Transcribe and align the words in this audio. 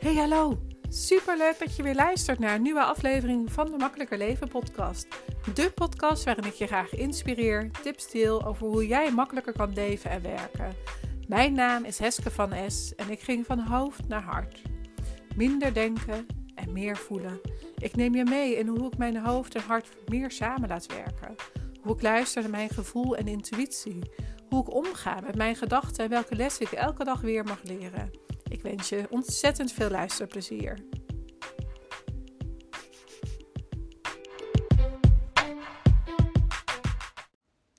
Hey 0.00 0.14
hallo, 0.14 0.58
superleuk 0.88 1.58
dat 1.58 1.76
je 1.76 1.82
weer 1.82 1.94
luistert 1.94 2.38
naar 2.38 2.54
een 2.54 2.62
nieuwe 2.62 2.82
aflevering 2.82 3.52
van 3.52 3.70
de 3.70 3.76
Makkelijker 3.76 4.18
Leven 4.18 4.48
podcast. 4.48 5.06
De 5.54 5.72
podcast 5.74 6.24
waarin 6.24 6.44
ik 6.44 6.52
je 6.52 6.66
graag 6.66 6.94
inspireer, 6.94 7.70
tips 7.82 8.10
deel 8.10 8.46
over 8.46 8.66
hoe 8.66 8.86
jij 8.86 9.12
makkelijker 9.12 9.52
kan 9.52 9.72
leven 9.72 10.10
en 10.10 10.22
werken. 10.22 10.74
Mijn 11.28 11.52
naam 11.52 11.84
is 11.84 11.98
Heske 11.98 12.30
van 12.30 12.70
S 12.70 12.94
en 12.94 13.10
ik 13.10 13.20
ging 13.20 13.46
van 13.46 13.58
hoofd 13.58 14.08
naar 14.08 14.22
hart. 14.22 14.62
Minder 15.36 15.74
denken 15.74 16.26
en 16.54 16.72
meer 16.72 16.96
voelen. 16.96 17.40
Ik 17.76 17.96
neem 17.96 18.14
je 18.14 18.24
mee 18.24 18.56
in 18.56 18.66
hoe 18.66 18.86
ik 18.86 18.98
mijn 18.98 19.16
hoofd 19.16 19.54
en 19.54 19.62
hart 19.62 19.88
meer 20.08 20.30
samen 20.30 20.68
laat 20.68 20.86
werken. 20.86 21.34
Hoe 21.82 21.94
ik 21.94 22.02
luister 22.02 22.42
naar 22.42 22.50
mijn 22.50 22.70
gevoel 22.70 23.16
en 23.16 23.26
intuïtie. 23.28 23.98
Hoe 24.48 24.60
ik 24.60 24.74
omga 24.74 25.20
met 25.20 25.36
mijn 25.36 25.56
gedachten 25.56 26.04
en 26.04 26.10
welke 26.10 26.34
lessen 26.34 26.66
ik 26.66 26.72
elke 26.72 27.04
dag 27.04 27.20
weer 27.20 27.44
mag 27.44 27.62
leren. 27.62 28.29
Ik 28.50 28.62
wens 28.62 28.88
je 28.88 29.06
ontzettend 29.10 29.72
veel 29.72 29.90
luisterplezier. 29.90 30.78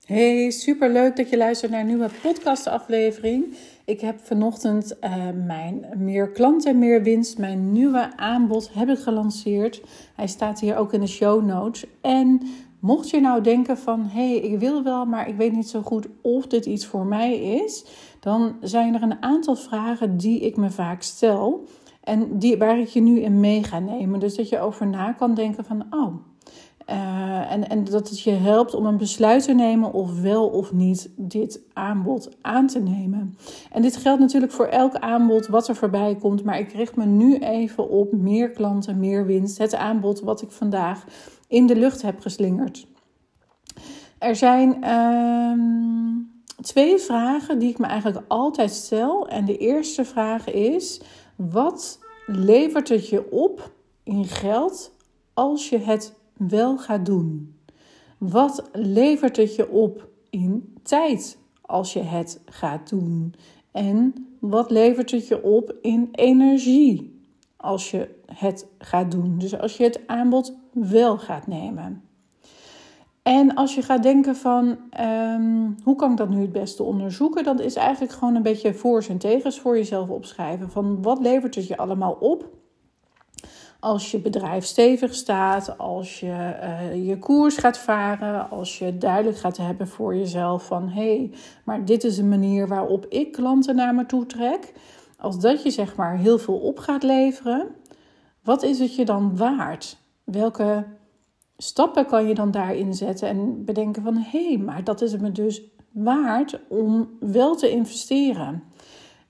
Hey, 0.04 0.50
super 0.50 0.92
leuk 0.92 1.16
dat 1.16 1.30
je 1.30 1.36
luistert 1.36 1.70
naar 1.70 1.80
een 1.80 1.86
nieuwe 1.86 2.10
podcastaflevering. 2.22 3.56
Ik 3.84 4.00
heb 4.00 4.20
vanochtend 4.20 4.96
uh, 5.00 5.28
mijn 5.46 5.86
Meer 5.96 6.30
Klanten, 6.30 6.78
Meer 6.78 7.02
Winst, 7.02 7.38
mijn 7.38 7.72
nieuwe 7.72 8.16
aanbod, 8.16 8.70
heb 8.72 8.88
ik 8.88 8.98
gelanceerd. 8.98 9.82
Hij 10.14 10.26
staat 10.26 10.60
hier 10.60 10.76
ook 10.76 10.92
in 10.92 11.00
de 11.00 11.06
show 11.06 11.44
notes. 11.44 11.84
En 12.00 12.40
mocht 12.80 13.10
je 13.10 13.20
nou 13.20 13.42
denken 13.42 13.78
van, 13.78 14.00
hé, 14.00 14.28
hey, 14.28 14.36
ik 14.36 14.58
wil 14.58 14.82
wel, 14.82 15.04
maar 15.04 15.28
ik 15.28 15.36
weet 15.36 15.52
niet 15.52 15.68
zo 15.68 15.82
goed 15.82 16.06
of 16.20 16.46
dit 16.46 16.66
iets 16.66 16.86
voor 16.86 17.06
mij 17.06 17.38
is, 17.38 17.84
dan 18.22 18.56
zijn 18.60 18.94
er 18.94 19.02
een 19.02 19.22
aantal 19.22 19.56
vragen 19.56 20.16
die 20.16 20.40
ik 20.40 20.56
me 20.56 20.70
vaak 20.70 21.02
stel 21.02 21.64
en 22.00 22.38
die, 22.38 22.58
waar 22.58 22.78
ik 22.78 22.88
je 22.88 23.00
nu 23.00 23.20
in 23.20 23.40
mee 23.40 23.64
ga 23.64 23.78
nemen. 23.78 24.20
Dus 24.20 24.36
dat 24.36 24.48
je 24.48 24.60
over 24.60 24.86
na 24.86 25.12
kan 25.12 25.34
denken 25.34 25.64
van, 25.64 25.86
oh, 25.90 26.14
uh, 26.90 27.52
en, 27.52 27.68
en 27.68 27.84
dat 27.84 28.08
het 28.08 28.20
je 28.20 28.30
helpt 28.30 28.74
om 28.74 28.86
een 28.86 28.96
besluit 28.96 29.44
te 29.44 29.52
nemen 29.52 29.92
of 29.92 30.20
wel 30.20 30.48
of 30.48 30.72
niet 30.72 31.10
dit 31.16 31.60
aanbod 31.72 32.36
aan 32.40 32.66
te 32.66 32.80
nemen. 32.80 33.36
En 33.72 33.82
dit 33.82 33.96
geldt 33.96 34.20
natuurlijk 34.20 34.52
voor 34.52 34.66
elk 34.66 34.94
aanbod 34.94 35.46
wat 35.46 35.68
er 35.68 35.76
voorbij 35.76 36.16
komt, 36.16 36.44
maar 36.44 36.58
ik 36.58 36.72
richt 36.72 36.96
me 36.96 37.04
nu 37.04 37.38
even 37.38 37.88
op 37.88 38.12
meer 38.12 38.50
klanten, 38.50 38.98
meer 38.98 39.26
winst. 39.26 39.58
Het 39.58 39.74
aanbod 39.74 40.20
wat 40.20 40.42
ik 40.42 40.50
vandaag 40.50 41.04
in 41.48 41.66
de 41.66 41.76
lucht 41.76 42.02
heb 42.02 42.20
geslingerd. 42.20 42.86
Er 44.18 44.36
zijn 44.36 44.76
uh, 44.84 46.31
twee 46.62 46.98
vragen 46.98 47.58
die 47.58 47.70
ik 47.70 47.78
me 47.78 47.86
eigenlijk 47.86 48.24
altijd 48.28 48.70
stel. 48.70 49.28
En 49.28 49.44
de 49.44 49.56
eerste 49.56 50.04
vraag 50.04 50.50
is: 50.50 51.00
wat 51.36 51.98
levert 52.26 52.88
het 52.88 53.08
je 53.08 53.30
op 53.30 53.72
in 54.02 54.24
geld 54.24 54.94
als 55.34 55.68
je 55.68 55.78
het 55.78 56.14
wel 56.36 56.78
gaat 56.78 57.06
doen? 57.06 57.56
Wat 58.18 58.68
levert 58.72 59.36
het 59.36 59.54
je 59.54 59.70
op 59.70 60.08
in 60.30 60.74
tijd 60.82 61.38
als 61.60 61.92
je 61.92 62.00
het 62.00 62.40
gaat 62.44 62.88
doen? 62.88 63.34
En 63.70 64.14
wat 64.38 64.70
levert 64.70 65.10
het 65.10 65.28
je 65.28 65.42
op 65.42 65.76
in 65.80 66.08
energie 66.12 67.20
als 67.56 67.90
je 67.90 68.08
het 68.26 68.66
gaat 68.78 69.10
doen? 69.10 69.38
Dus 69.38 69.58
als 69.58 69.76
je 69.76 69.84
het 69.84 70.00
aanbod 70.06 70.56
wel 70.72 71.18
gaat 71.18 71.46
nemen. 71.46 72.02
En 73.22 73.54
als 73.54 73.74
je 73.74 73.82
gaat 73.82 74.02
denken 74.02 74.36
van 74.36 74.78
um, 75.00 75.76
hoe 75.84 75.96
kan 75.96 76.10
ik 76.10 76.16
dat 76.16 76.28
nu 76.28 76.40
het 76.40 76.52
beste 76.52 76.82
onderzoeken, 76.82 77.44
dan 77.44 77.60
is 77.60 77.74
eigenlijk 77.74 78.12
gewoon 78.12 78.34
een 78.34 78.42
beetje 78.42 78.74
voor's 78.74 79.08
en 79.08 79.18
tegens 79.18 79.60
voor 79.60 79.76
jezelf 79.76 80.08
opschrijven. 80.08 80.70
Van 80.70 81.02
wat 81.02 81.18
levert 81.18 81.54
het 81.54 81.66
je 81.66 81.76
allemaal 81.76 82.12
op 82.12 82.50
als 83.82 84.10
je 84.10 84.18
bedrijf 84.18 84.64
stevig 84.64 85.14
staat, 85.14 85.78
als 85.78 86.20
je 86.20 86.56
uh, 86.62 87.06
je 87.06 87.18
koers 87.18 87.56
gaat 87.56 87.78
varen, 87.78 88.50
als 88.50 88.78
je 88.78 88.98
duidelijk 88.98 89.38
gaat 89.38 89.56
hebben 89.56 89.88
voor 89.88 90.16
jezelf 90.16 90.66
van 90.66 90.88
hé, 90.88 91.16
hey, 91.16 91.30
maar 91.64 91.84
dit 91.84 92.04
is 92.04 92.18
een 92.18 92.28
manier 92.28 92.68
waarop 92.68 93.06
ik 93.08 93.32
klanten 93.32 93.76
naar 93.76 93.94
me 93.94 94.06
toe 94.06 94.26
trek. 94.26 94.72
Als 95.18 95.40
dat 95.40 95.62
je 95.62 95.70
zeg 95.70 95.96
maar 95.96 96.16
heel 96.16 96.38
veel 96.38 96.58
op 96.58 96.78
gaat 96.78 97.02
leveren, 97.02 97.66
wat 98.42 98.62
is 98.62 98.78
het 98.78 98.94
je 98.94 99.04
dan 99.04 99.36
waard? 99.36 99.96
Welke 100.24 100.84
stappen 101.62 102.06
kan 102.06 102.28
je 102.28 102.34
dan 102.34 102.50
daarin 102.50 102.94
zetten 102.94 103.28
en 103.28 103.64
bedenken 103.64 104.02
van 104.02 104.16
hé, 104.16 104.48
hey, 104.48 104.58
maar 104.58 104.84
dat 104.84 105.00
is 105.00 105.12
het 105.12 105.20
me 105.20 105.32
dus 105.32 105.62
waard 105.90 106.58
om 106.68 107.10
wel 107.20 107.56
te 107.56 107.70
investeren. 107.70 108.62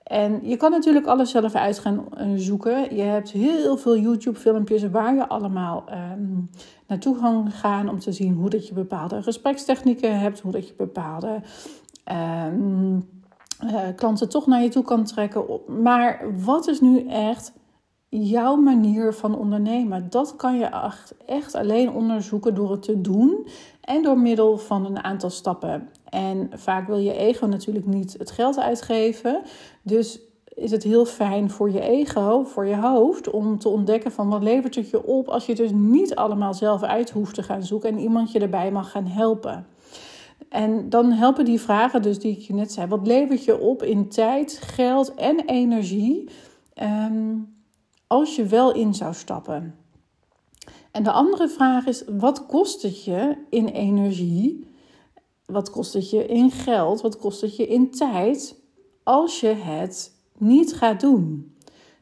En 0.03 0.39
je 0.43 0.57
kan 0.57 0.71
natuurlijk 0.71 1.05
alles 1.05 1.31
zelf 1.31 1.55
uit 1.55 1.79
gaan 1.79 2.05
eh, 2.17 2.27
zoeken. 2.35 2.95
Je 2.95 3.01
hebt 3.01 3.31
heel 3.31 3.77
veel 3.77 3.97
YouTube-filmpjes 3.97 4.89
waar 4.89 5.15
je 5.15 5.27
allemaal 5.27 5.83
um, 6.13 6.49
naartoe 6.87 7.19
kan 7.19 7.51
gaan 7.51 7.89
om 7.89 7.99
te 7.99 8.11
zien 8.11 8.33
hoe 8.33 8.49
dat 8.49 8.67
je 8.67 8.73
bepaalde 8.73 9.23
gesprekstechnieken 9.23 10.19
hebt, 10.19 10.39
hoe 10.39 10.51
dat 10.51 10.67
je 10.67 10.73
bepaalde 10.77 11.41
um, 12.47 13.09
uh, 13.63 13.79
klanten 13.95 14.29
toch 14.29 14.47
naar 14.47 14.61
je 14.61 14.69
toe 14.69 14.83
kan 14.83 15.03
trekken. 15.03 15.45
Maar 15.81 16.25
wat 16.43 16.67
is 16.67 16.81
nu 16.81 17.07
echt 17.07 17.53
jouw 18.21 18.55
manier 18.55 19.13
van 19.13 19.37
ondernemen? 19.37 20.09
Dat 20.09 20.35
kan 20.35 20.57
je 20.57 20.91
echt 21.25 21.55
alleen 21.55 21.91
onderzoeken 21.91 22.55
door 22.55 22.71
het 22.71 22.81
te 22.81 23.01
doen 23.01 23.47
en 23.81 24.03
door 24.03 24.19
middel 24.19 24.57
van 24.57 24.85
een 24.85 25.03
aantal 25.03 25.29
stappen. 25.29 25.89
En 26.09 26.49
vaak 26.53 26.87
wil 26.87 26.97
je 26.97 27.17
ego 27.17 27.45
natuurlijk 27.45 27.85
niet 27.85 28.15
het 28.17 28.31
geld 28.31 28.59
uitgeven. 28.59 29.41
Dus 29.81 30.19
is 30.55 30.71
het 30.71 30.83
heel 30.83 31.05
fijn 31.05 31.49
voor 31.49 31.71
je 31.71 31.81
ego, 31.81 32.43
voor 32.43 32.65
je 32.65 32.75
hoofd, 32.75 33.29
om 33.29 33.59
te 33.59 33.69
ontdekken 33.69 34.11
van 34.11 34.29
wat 34.29 34.43
levert 34.43 34.75
het 34.75 34.89
je 34.89 35.05
op 35.05 35.27
als 35.27 35.45
je 35.45 35.55
dus 35.55 35.71
niet 35.73 36.15
allemaal 36.15 36.53
zelf 36.53 36.83
uit 36.83 37.09
hoeft 37.09 37.35
te 37.35 37.43
gaan 37.43 37.63
zoeken 37.63 37.89
en 37.89 37.99
iemand 37.99 38.31
je 38.31 38.39
erbij 38.39 38.71
mag 38.71 38.91
gaan 38.91 39.07
helpen. 39.07 39.65
En 40.49 40.89
dan 40.89 41.11
helpen 41.11 41.45
die 41.45 41.61
vragen 41.61 42.01
dus 42.01 42.19
die 42.19 42.31
ik 42.31 42.41
je 42.41 42.53
net 42.53 42.71
zei. 42.71 42.87
Wat 42.87 43.07
levert 43.07 43.43
je 43.43 43.59
op 43.59 43.83
in 43.83 44.09
tijd, 44.09 44.59
geld 44.61 45.13
en 45.15 45.45
energie 45.45 46.29
ehm, 46.73 47.35
als 48.13 48.35
je 48.35 48.45
wel 48.45 48.73
in 48.73 48.93
zou 48.93 49.13
stappen? 49.13 49.75
En 50.91 51.03
de 51.03 51.11
andere 51.11 51.49
vraag 51.49 51.85
is, 51.85 52.03
wat 52.07 52.45
kost 52.45 52.81
het 52.81 53.03
je 53.03 53.37
in 53.49 53.67
energie? 53.67 54.67
Wat 55.45 55.69
kost 55.69 55.93
het 55.93 56.09
je 56.09 56.25
in 56.25 56.51
geld? 56.51 57.01
Wat 57.01 57.17
kost 57.17 57.41
het 57.41 57.55
je 57.55 57.67
in 57.67 57.91
tijd 57.91 58.55
als 59.03 59.39
je 59.39 59.47
het 59.47 60.11
niet 60.37 60.73
gaat 60.73 60.99
doen? 60.99 61.55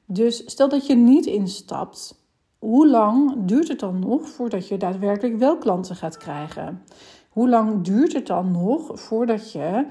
Dus 0.05 0.43
stel 0.45 0.69
dat 0.69 0.87
je 0.87 0.95
niet 0.95 1.25
instapt, 1.25 2.25
hoe 2.59 2.87
lang 2.87 3.45
duurt 3.45 3.67
het 3.67 3.79
dan 3.79 3.99
nog 3.99 4.29
voordat 4.29 4.67
je 4.67 4.77
daadwerkelijk 4.77 5.37
wel 5.37 5.57
klanten 5.57 5.95
gaat 5.95 6.17
krijgen? 6.17 6.83
Hoe 7.29 7.49
lang 7.49 7.83
duurt 7.83 8.13
het 8.13 8.27
dan 8.27 8.51
nog 8.51 8.99
voordat 8.99 9.51
je 9.51 9.85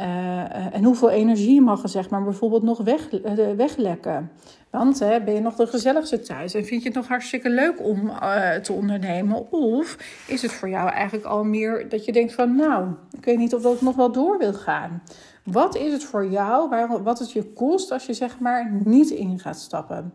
uh, 0.00 0.74
en 0.74 0.84
hoeveel 0.84 1.10
energie 1.10 1.60
mag 1.60 1.82
er 1.82 1.88
zeg 1.88 2.10
maar 2.10 2.22
bijvoorbeeld 2.22 2.62
nog 2.62 2.78
weg, 2.78 3.12
uh, 3.12 3.50
weglekken? 3.56 4.30
Want 4.70 4.98
hè, 4.98 5.20
ben 5.20 5.34
je 5.34 5.40
nog 5.40 5.54
de 5.54 5.66
gezelligste 5.66 6.20
thuis 6.20 6.54
en 6.54 6.64
vind 6.64 6.82
je 6.82 6.88
het 6.88 6.96
nog 6.96 7.08
hartstikke 7.08 7.50
leuk 7.50 7.84
om 7.84 8.06
uh, 8.06 8.54
te 8.54 8.72
ondernemen? 8.72 9.50
Of 9.50 9.96
is 10.26 10.42
het 10.42 10.52
voor 10.52 10.68
jou 10.68 10.88
eigenlijk 10.90 11.26
al 11.26 11.44
meer 11.44 11.88
dat 11.88 12.04
je 12.04 12.12
denkt 12.12 12.32
van 12.32 12.56
nou, 12.56 12.88
ik 13.18 13.24
weet 13.24 13.38
niet 13.38 13.54
of 13.54 13.62
dat 13.62 13.80
nog 13.80 13.96
wel 13.96 14.12
door 14.12 14.38
wil 14.38 14.52
gaan. 14.52 15.02
Wat 15.44 15.76
is 15.76 15.92
het 15.92 16.04
voor 16.04 16.26
jou, 16.26 16.68
waar, 16.68 17.02
wat 17.02 17.18
het 17.18 17.32
je 17.32 17.52
kost 17.52 17.92
als 17.92 18.06
je 18.06 18.14
zeg 18.14 18.38
maar 18.38 18.80
niet 18.84 19.10
in 19.10 19.38
gaat 19.38 19.58
stappen? 19.58 20.12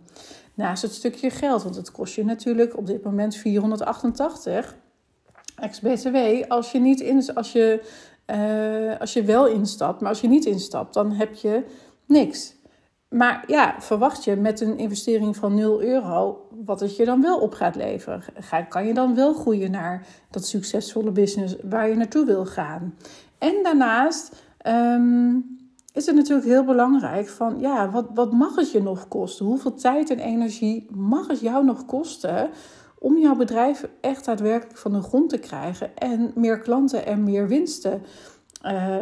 Naast 0.53 0.81
het 0.81 0.93
stukje 0.93 1.29
geld, 1.29 1.63
want 1.63 1.75
het 1.75 1.91
kost 1.91 2.15
je 2.15 2.25
natuurlijk 2.25 2.77
op 2.77 2.85
dit 2.87 3.03
moment 3.03 3.35
488 3.35 4.75
ex-BTW 5.55 6.17
als 6.47 6.71
je 6.71 6.79
niet 6.79 6.99
in, 6.99 7.33
als 7.33 7.51
je 7.51 7.81
uh, 8.27 8.99
als 8.99 9.13
je 9.13 9.23
wel 9.23 9.47
instapt. 9.47 10.01
Maar 10.01 10.09
als 10.09 10.21
je 10.21 10.27
niet 10.27 10.45
instapt, 10.45 10.93
dan 10.93 11.11
heb 11.11 11.33
je 11.33 11.65
niks. 12.05 12.55
Maar 13.09 13.43
ja, 13.47 13.75
verwacht 13.79 14.23
je 14.23 14.35
met 14.35 14.61
een 14.61 14.77
investering 14.77 15.35
van 15.35 15.55
0 15.55 15.81
euro 15.81 16.47
wat 16.65 16.79
het 16.79 16.95
je 16.95 17.05
dan 17.05 17.21
wel 17.21 17.39
op 17.39 17.53
gaat 17.53 17.75
leveren? 17.75 18.23
Ga, 18.35 18.61
kan 18.61 18.85
je 18.85 18.93
dan 18.93 19.15
wel 19.15 19.33
groeien 19.33 19.71
naar 19.71 20.07
dat 20.29 20.45
succesvolle 20.45 21.11
business 21.11 21.55
waar 21.63 21.89
je 21.89 21.95
naartoe 21.95 22.25
wil 22.25 22.45
gaan? 22.45 22.95
En 23.37 23.63
daarnaast 23.63 24.35
um, 24.67 25.57
is 25.93 26.05
het 26.05 26.15
natuurlijk 26.15 26.47
heel 26.47 26.63
belangrijk 26.63 27.29
van 27.29 27.59
ja, 27.59 27.89
wat, 27.89 28.05
wat 28.13 28.31
mag 28.31 28.55
het 28.55 28.71
je 28.71 28.81
nog 28.81 29.07
kosten? 29.07 29.45
Hoeveel 29.45 29.73
tijd 29.73 30.09
en 30.09 30.19
energie 30.19 30.87
mag 30.95 31.27
het 31.27 31.39
jou 31.39 31.65
nog 31.65 31.85
kosten 31.85 32.49
om 32.99 33.17
jouw 33.17 33.35
bedrijf 33.35 33.87
echt 34.01 34.25
daadwerkelijk 34.25 34.77
van 34.77 34.91
de 34.91 35.01
grond 35.01 35.29
te 35.29 35.37
krijgen 35.37 35.97
en 35.97 36.31
meer 36.35 36.59
klanten 36.59 37.05
en 37.05 37.23
meer 37.23 37.47
winsten 37.47 38.01
uh, 38.65 38.95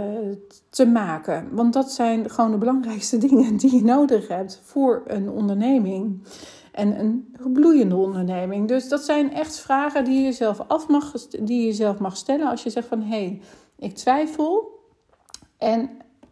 te 0.69 0.85
maken. 0.85 1.47
Want 1.51 1.73
dat 1.73 1.91
zijn 1.91 2.29
gewoon 2.29 2.51
de 2.51 2.57
belangrijkste 2.57 3.17
dingen 3.27 3.57
die 3.57 3.75
je 3.75 3.83
nodig 3.83 4.27
hebt 4.27 4.61
voor 4.63 5.03
een 5.07 5.29
onderneming. 5.29 6.23
En 6.71 6.99
een 6.99 7.35
bloeiende 7.53 7.95
onderneming. 7.95 8.67
Dus 8.67 8.87
dat 8.87 9.03
zijn 9.03 9.33
echt 9.33 9.59
vragen 9.59 10.03
die 10.03 10.21
je 10.21 10.31
zelf 10.31 10.59
af 10.67 10.87
mag, 10.87 11.11
die 11.27 11.65
je 11.65 11.73
zelf 11.73 11.99
mag 11.99 12.17
stellen 12.17 12.47
als 12.47 12.63
je 12.63 12.69
zegt 12.69 12.87
van 12.87 13.01
hé, 13.01 13.07
hey, 13.07 13.41
ik 13.77 13.95
twijfel. 13.95 14.79
En 15.57 15.89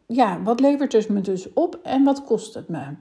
ja, 0.07 0.41
wat 0.41 0.59
levert 0.59 0.91
het 0.91 1.09
me 1.09 1.21
dus 1.21 1.53
op 1.53 1.79
en 1.83 2.03
wat 2.03 2.23
kost 2.23 2.53
het 2.53 2.67
me? 2.67 2.95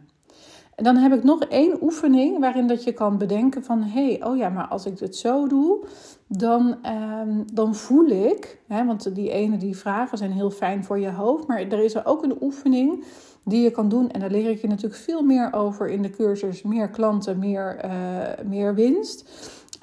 Dan 0.82 0.96
heb 0.96 1.12
ik 1.12 1.24
nog 1.24 1.42
één 1.42 1.82
oefening 1.82 2.38
waarin 2.38 2.66
dat 2.66 2.84
je 2.84 2.92
kan 2.92 3.18
bedenken 3.18 3.64
van... 3.64 3.82
hé, 3.82 4.06
hey, 4.06 4.24
oh 4.24 4.36
ja, 4.36 4.48
maar 4.48 4.66
als 4.66 4.86
ik 4.86 4.98
dit 4.98 5.16
zo 5.16 5.46
doe, 5.46 5.84
dan, 6.26 6.76
ehm, 6.82 7.42
dan 7.52 7.74
voel 7.74 8.06
ik... 8.06 8.58
Hè, 8.66 8.84
want 8.84 9.14
die 9.14 9.30
ene, 9.30 9.56
die 9.56 9.76
vragen 9.76 10.18
zijn 10.18 10.32
heel 10.32 10.50
fijn 10.50 10.84
voor 10.84 10.98
je 10.98 11.10
hoofd. 11.10 11.46
Maar 11.46 11.58
er 11.58 11.84
is 11.84 11.94
er 11.94 12.06
ook 12.06 12.22
een 12.22 12.42
oefening 12.42 13.04
die 13.44 13.62
je 13.62 13.70
kan 13.70 13.88
doen. 13.88 14.10
En 14.10 14.20
daar 14.20 14.30
leer 14.30 14.50
ik 14.50 14.60
je 14.60 14.68
natuurlijk 14.68 15.00
veel 15.00 15.22
meer 15.22 15.52
over 15.52 15.88
in 15.88 16.02
de 16.02 16.10
cursus. 16.10 16.62
Meer 16.62 16.88
klanten, 16.88 17.38
meer, 17.38 17.84
uh, 17.84 18.46
meer 18.46 18.74
winst. 18.74 19.28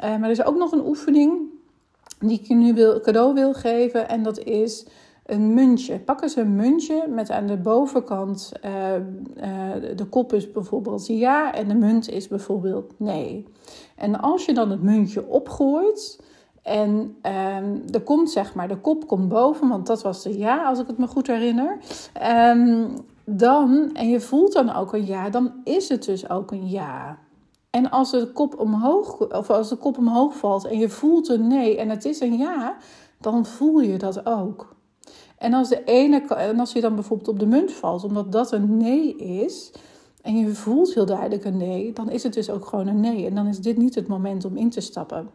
Uh, 0.03 0.09
maar 0.09 0.23
er 0.23 0.29
is 0.29 0.43
ook 0.43 0.57
nog 0.57 0.71
een 0.71 0.85
oefening 0.85 1.39
die 2.19 2.39
ik 2.39 2.45
je 2.45 2.55
nu 2.55 2.73
wil, 2.73 3.01
cadeau 3.01 3.33
wil 3.33 3.53
geven. 3.53 4.09
En 4.09 4.23
dat 4.23 4.39
is 4.39 4.85
een 5.27 5.53
muntje. 5.53 5.99
Pak 5.99 6.21
eens 6.21 6.35
een 6.35 6.55
muntje 6.55 7.07
met 7.07 7.31
aan 7.31 7.47
de 7.47 7.57
bovenkant 7.57 8.51
uh, 8.65 8.71
uh, 8.93 9.95
de 9.95 10.05
kop 10.05 10.33
is 10.33 10.51
bijvoorbeeld 10.51 11.07
ja 11.07 11.53
en 11.53 11.67
de 11.67 11.75
munt 11.75 12.09
is 12.09 12.27
bijvoorbeeld 12.27 12.93
nee. 12.97 13.45
En 13.95 14.19
als 14.21 14.45
je 14.45 14.53
dan 14.53 14.69
het 14.71 14.81
muntje 14.81 15.27
opgooit 15.27 16.19
en 16.61 17.15
um, 17.59 17.83
er 17.91 18.01
komt 18.03 18.31
zeg 18.31 18.55
maar, 18.55 18.67
de 18.67 18.77
kop 18.77 19.07
komt 19.07 19.29
boven, 19.29 19.67
want 19.67 19.87
dat 19.87 20.01
was 20.01 20.23
de 20.23 20.37
ja 20.37 20.63
als 20.63 20.79
ik 20.79 20.87
het 20.87 20.97
me 20.97 21.07
goed 21.07 21.27
herinner. 21.27 21.77
Um, 22.51 22.93
dan, 23.25 23.89
en 23.93 24.09
je 24.09 24.19
voelt 24.19 24.53
dan 24.53 24.75
ook 24.75 24.93
een 24.93 25.05
ja, 25.05 25.29
dan 25.29 25.51
is 25.63 25.89
het 25.89 26.05
dus 26.05 26.29
ook 26.29 26.51
een 26.51 26.69
ja. 26.69 27.17
En 27.69 27.89
als 27.89 28.11
de 28.11 28.31
kop 28.31 28.59
omhoog, 28.59 29.19
of 29.19 29.49
als 29.49 29.69
de 29.69 29.75
kop 29.75 29.97
omhoog 29.97 30.35
valt 30.35 30.65
en 30.65 30.77
je 30.77 30.89
voelt 30.89 31.29
een 31.29 31.47
nee 31.47 31.77
en 31.77 31.89
het 31.89 32.05
is 32.05 32.19
een 32.19 32.37
ja, 32.37 32.77
dan 33.19 33.45
voel 33.45 33.79
je 33.79 33.97
dat 33.97 34.25
ook. 34.25 34.75
En 35.37 35.53
als, 35.53 35.69
de 35.69 35.83
ene, 35.83 36.21
en 36.27 36.59
als 36.59 36.71
je 36.71 36.81
dan 36.81 36.95
bijvoorbeeld 36.95 37.29
op 37.29 37.39
de 37.39 37.45
munt 37.45 37.73
valt, 37.73 38.03
omdat 38.03 38.31
dat 38.31 38.51
een 38.51 38.77
nee 38.77 39.15
is, 39.15 39.71
en 40.27 40.37
je 40.37 40.47
voelt 40.47 40.93
heel 40.93 41.05
duidelijk 41.05 41.45
een 41.45 41.57
nee, 41.57 41.93
dan 41.93 42.09
is 42.09 42.23
het 42.23 42.33
dus 42.33 42.49
ook 42.49 42.65
gewoon 42.65 42.87
een 42.87 42.99
nee. 42.99 43.25
En 43.25 43.35
dan 43.35 43.47
is 43.47 43.59
dit 43.59 43.77
niet 43.77 43.95
het 43.95 44.07
moment 44.07 44.45
om 44.45 44.57
in 44.57 44.69
te 44.69 44.81
stappen. 44.81 45.29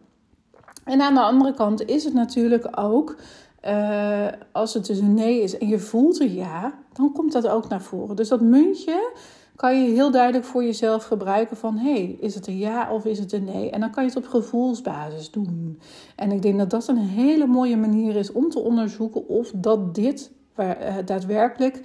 En 0.85 1.01
aan 1.01 1.15
de 1.15 1.21
andere 1.21 1.55
kant 1.55 1.85
is 1.85 2.05
het 2.05 2.15
natuurlijk 2.15 2.69
ook, 2.79 3.17
uh, 3.65 4.27
als 4.53 4.75
het 4.75 4.87
dus 4.87 4.99
een 4.99 5.15
nee 5.15 5.43
is 5.43 5.59
en 5.59 5.69
je 5.69 5.79
voelt 5.79 6.21
een 6.21 6.35
ja, 6.35 6.79
dan 6.93 7.13
komt 7.13 7.33
dat 7.33 7.49
ook 7.49 7.69
naar 7.69 7.83
voren. 7.83 8.17
Dus 8.17 8.29
dat 8.29 8.41
muntje 8.41 9.13
kan 9.57 9.83
je 9.83 9.91
heel 9.91 10.11
duidelijk 10.11 10.45
voor 10.45 10.65
jezelf 10.65 11.05
gebruiken 11.05 11.57
van... 11.57 11.77
hé, 11.77 11.93
hey, 11.93 12.17
is 12.21 12.35
het 12.35 12.47
een 12.47 12.59
ja 12.59 12.93
of 12.93 13.05
is 13.05 13.19
het 13.19 13.33
een 13.33 13.45
nee? 13.45 13.71
En 13.71 13.81
dan 13.81 13.91
kan 13.91 14.03
je 14.03 14.09
het 14.09 14.19
op 14.19 14.27
gevoelsbasis 14.27 15.31
doen. 15.31 15.79
En 16.17 16.33
ik 16.33 16.43
denk 16.43 16.59
dat 16.59 16.71
dat 16.71 16.89
een 16.89 16.97
hele 16.97 17.47
mooie 17.47 17.77
manier 17.77 18.17
is 18.17 18.33
om 18.33 18.51
te 18.51 18.59
onderzoeken 18.59 19.29
of 19.29 19.51
dat 19.55 19.95
dit 19.95 20.31
uh, 20.57 20.71
daadwerkelijk 21.05 21.83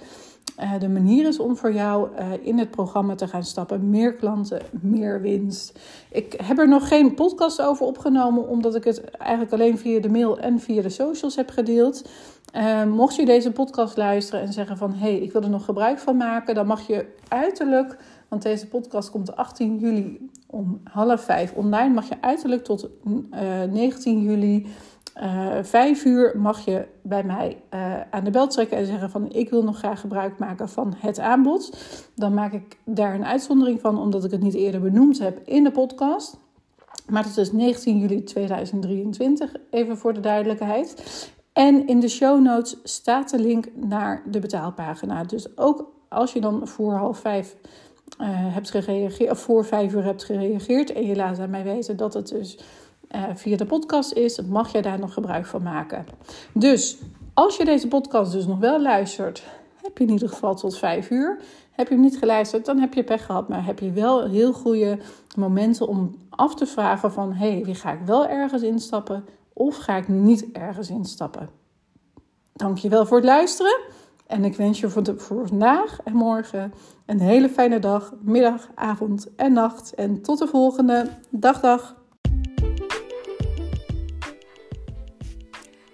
uh, 0.60 0.78
de 0.78 0.88
manier 0.88 1.26
is 1.26 1.38
om 1.38 1.56
voor 1.56 1.72
jou 1.72 2.08
uh, 2.12 2.26
in 2.40 2.58
het 2.58 2.70
programma 2.70 3.14
te 3.14 3.28
gaan 3.28 3.44
stappen. 3.44 3.90
Meer 3.90 4.14
klanten, 4.14 4.62
meer 4.80 5.20
winst. 5.20 5.78
Ik 6.10 6.40
heb 6.42 6.58
er 6.58 6.68
nog 6.68 6.88
geen 6.88 7.14
podcast 7.14 7.62
over 7.62 7.86
opgenomen, 7.86 8.48
omdat 8.48 8.74
ik 8.74 8.84
het 8.84 9.04
eigenlijk 9.10 9.52
alleen 9.52 9.78
via 9.78 10.00
de 10.00 10.08
mail 10.08 10.38
en 10.38 10.60
via 10.60 10.82
de 10.82 10.88
socials 10.88 11.36
heb 11.36 11.50
gedeeld. 11.50 12.08
Uh, 12.56 12.84
mocht 12.84 13.16
je 13.16 13.24
deze 13.24 13.52
podcast 13.52 13.96
luisteren 13.96 14.40
en 14.40 14.52
zeggen 14.52 14.76
van 14.76 14.92
hé, 14.92 14.98
hey, 14.98 15.18
ik 15.18 15.32
wil 15.32 15.42
er 15.42 15.50
nog 15.50 15.64
gebruik 15.64 15.98
van 15.98 16.16
maken, 16.16 16.54
dan 16.54 16.66
mag 16.66 16.86
je 16.86 17.06
uiterlijk, 17.28 17.96
want 18.28 18.42
deze 18.42 18.68
podcast 18.68 19.10
komt 19.10 19.36
18 19.36 19.78
juli 19.78 20.30
om 20.46 20.80
half 20.84 21.24
vijf 21.24 21.52
online, 21.52 21.94
mag 21.94 22.08
je 22.08 22.16
uiterlijk 22.20 22.64
tot 22.64 22.88
19 23.70 24.22
juli 24.22 24.66
uh, 25.22 25.56
vijf 25.62 26.04
uur 26.04 26.38
mag 26.38 26.64
je 26.64 26.86
bij 27.02 27.24
mij 27.24 27.56
aan 28.10 28.24
de 28.24 28.30
bel 28.30 28.48
trekken 28.48 28.76
en 28.76 28.86
zeggen 28.86 29.10
van 29.10 29.32
ik 29.32 29.50
wil 29.50 29.64
nog 29.64 29.78
graag 29.78 30.00
gebruik 30.00 30.38
maken 30.38 30.68
van 30.68 30.94
het 30.96 31.18
aanbod. 31.18 31.78
Dan 32.14 32.34
maak 32.34 32.52
ik 32.52 32.76
daar 32.84 33.14
een 33.14 33.24
uitzondering 33.24 33.80
van 33.80 33.98
omdat 33.98 34.24
ik 34.24 34.30
het 34.30 34.42
niet 34.42 34.54
eerder 34.54 34.80
benoemd 34.80 35.18
heb 35.18 35.40
in 35.44 35.64
de 35.64 35.70
podcast. 35.70 36.38
Maar 37.08 37.24
het 37.24 37.36
is 37.36 37.52
19 37.52 37.98
juli 37.98 38.22
2023, 38.22 39.52
even 39.70 39.98
voor 39.98 40.14
de 40.14 40.20
duidelijkheid. 40.20 40.94
En 41.58 41.86
in 41.86 42.00
de 42.00 42.08
show 42.08 42.40
notes 42.40 42.76
staat 42.82 43.30
de 43.30 43.38
link 43.38 43.66
naar 43.74 44.22
de 44.26 44.38
betaalpagina. 44.38 45.24
Dus 45.24 45.56
ook 45.56 45.92
als 46.08 46.32
je 46.32 46.40
dan 46.40 46.68
voor 46.68 46.92
half 46.92 47.18
vijf 47.18 47.56
uh, 48.20 48.26
hebt 48.30 48.70
gereageerd, 48.70 49.30
of 49.30 49.38
voor 49.38 49.64
vijf 49.64 49.94
uur 49.94 50.04
hebt 50.04 50.24
gereageerd 50.24 50.92
en 50.92 51.06
je 51.06 51.16
laat 51.16 51.38
aan 51.38 51.50
mij 51.50 51.64
weten 51.64 51.96
dat 51.96 52.14
het 52.14 52.28
dus 52.28 52.58
uh, 53.10 53.22
via 53.34 53.56
de 53.56 53.66
podcast 53.66 54.12
is, 54.12 54.40
mag 54.42 54.72
jij 54.72 54.82
daar 54.82 54.98
nog 54.98 55.12
gebruik 55.12 55.46
van 55.46 55.62
maken. 55.62 56.06
Dus 56.52 56.98
als 57.34 57.56
je 57.56 57.64
deze 57.64 57.88
podcast 57.88 58.32
dus 58.32 58.46
nog 58.46 58.58
wel 58.58 58.82
luistert, 58.82 59.42
heb 59.82 59.98
je 59.98 60.04
in 60.04 60.10
ieder 60.10 60.28
geval 60.28 60.54
tot 60.54 60.78
vijf 60.78 61.10
uur. 61.10 61.40
Heb 61.70 61.88
je 61.88 61.94
hem 61.94 62.02
niet 62.02 62.18
geluisterd, 62.18 62.64
dan 62.64 62.78
heb 62.78 62.94
je 62.94 63.04
pech 63.04 63.26
gehad. 63.26 63.48
Maar 63.48 63.64
heb 63.64 63.78
je 63.78 63.92
wel 63.92 64.28
heel 64.28 64.52
goede 64.52 64.98
momenten 65.36 65.88
om 65.88 66.14
af 66.30 66.54
te 66.54 66.66
vragen 66.66 67.12
van... 67.12 67.32
hé, 67.32 67.52
hey, 67.52 67.64
wie 67.64 67.74
ga 67.74 67.92
ik 67.92 68.00
wel 68.04 68.26
ergens 68.26 68.62
instappen 68.62 69.24
of 69.58 69.76
ga 69.76 69.96
ik 69.96 70.08
niet 70.08 70.52
ergens 70.52 70.90
instappen? 70.90 71.50
Dankjewel 72.52 73.06
voor 73.06 73.16
het 73.16 73.26
luisteren. 73.26 73.80
En 74.26 74.44
ik 74.44 74.56
wens 74.56 74.80
je 74.80 74.88
voor, 74.88 75.02
de, 75.02 75.18
vandaag 75.18 75.98
en 76.04 76.12
morgen 76.12 76.72
een 77.06 77.20
hele 77.20 77.48
fijne 77.48 77.78
dag, 77.78 78.14
middag, 78.20 78.68
avond 78.74 79.34
en 79.36 79.52
nacht. 79.52 79.94
En 79.94 80.22
tot 80.22 80.38
de 80.38 80.46
volgende. 80.46 81.08
Dag, 81.30 81.60
dag. 81.60 81.96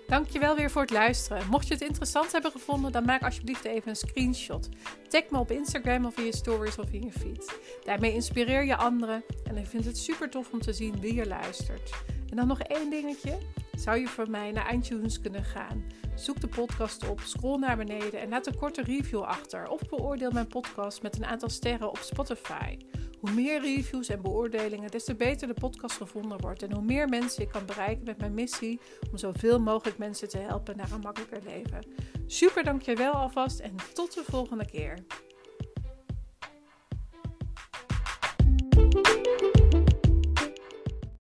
Dankjewel 0.07 0.57
weer 0.57 0.71
voor 0.71 0.83
het 0.83 0.91
luisteren. 0.91 1.43
Mocht 1.51 1.67
je 1.67 1.75
het 1.75 1.83
interessant 1.83 2.33
hebben 2.33 2.51
gevonden, 2.51 2.93
dan 2.93 3.05
maak 3.05 3.23
alsjeblieft 3.23 3.65
even 3.65 3.89
een 3.89 3.97
screenshot. 3.97 4.69
Tag 5.09 5.23
me 5.31 5.39
op 5.39 5.51
Instagram 5.51 6.05
of 6.05 6.19
in 6.19 6.25
je 6.25 6.37
stories 6.37 6.79
of 6.79 6.93
in 6.93 7.03
je 7.03 7.13
feed. 7.13 7.59
Daarmee 7.85 8.15
inspireer 8.15 8.65
je 8.65 8.77
anderen 8.77 9.25
en 9.45 9.57
ik 9.57 9.67
vind 9.67 9.85
het 9.85 9.99
super 9.99 10.31
tof 10.31 10.53
om 10.53 10.61
te 10.61 10.73
zien 10.73 11.01
wie 11.01 11.15
je 11.15 11.27
luistert. 11.27 11.91
En 12.35 12.41
dan 12.41 12.49
nog 12.49 12.61
één 12.61 12.91
dingetje. 12.91 13.39
Zou 13.75 13.99
je 13.99 14.07
voor 14.07 14.31
mij 14.31 14.53
naar 14.53 14.75
iTunes 14.75 15.21
kunnen 15.21 15.45
gaan? 15.45 15.85
Zoek 16.15 16.41
de 16.41 16.49
podcast 16.49 17.09
op, 17.09 17.21
scroll 17.21 17.59
naar 17.59 17.77
beneden 17.77 18.21
en 18.21 18.29
laat 18.29 18.47
een 18.47 18.57
korte 18.57 18.83
review 18.83 19.23
achter. 19.23 19.69
Of 19.69 19.81
beoordeel 19.89 20.31
mijn 20.31 20.47
podcast 20.47 21.03
met 21.03 21.17
een 21.17 21.25
aantal 21.25 21.49
sterren 21.49 21.89
op 21.89 21.99
Spotify. 21.99 22.77
Hoe 23.21 23.31
meer 23.33 23.61
reviews 23.61 24.09
en 24.09 24.23
beoordelingen, 24.23 24.91
des 24.91 25.05
te 25.05 25.15
beter 25.15 25.49
de 25.49 25.55
podcast 25.55 25.97
gevonden 25.97 26.41
wordt. 26.41 26.63
En 26.63 26.73
hoe 26.73 26.85
meer 26.85 27.09
mensen 27.09 27.43
ik 27.43 27.49
kan 27.49 27.67
bereiken 27.67 28.05
met 28.05 28.19
mijn 28.19 28.35
missie 28.35 28.81
om 29.11 29.19
zoveel 29.19 29.61
mogelijk 29.61 29.99
mensen 29.99 30.29
te 30.29 30.39
helpen 30.39 30.77
naar 30.77 30.93
een 30.93 31.01
makkelijker 31.01 31.43
leven. 31.45 31.87
Super 32.27 32.65
dankjewel 32.65 33.13
alvast 33.13 33.61
en 33.61 33.75
tot 33.93 34.15
de 34.15 34.23
volgende 34.27 34.67
keer. 34.67 34.99